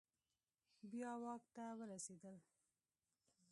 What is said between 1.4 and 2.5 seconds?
ته ورسیدل